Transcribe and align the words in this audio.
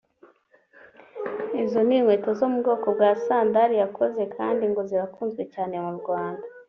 Izo 1.63 1.79
ni 1.87 1.95
inkweto 1.99 2.29
zo 2.39 2.45
mu 2.51 2.57
bwoko 2.61 2.87
bwa 2.95 3.11
sandali 3.25 3.75
yakoze 3.83 4.21
kandi 4.35 4.63
ngo 4.71 4.81
zirakunzwe 4.89 5.43
cyane 5.53 5.75
mu 5.85 5.91
Rwanda 5.99 6.43